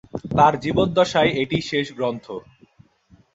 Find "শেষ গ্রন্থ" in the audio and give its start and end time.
1.69-2.25